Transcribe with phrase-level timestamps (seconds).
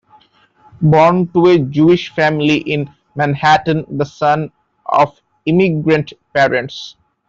[0.81, 4.51] Born to a Jewish family in Manhattan, the son
[4.87, 6.95] of immigrant parents.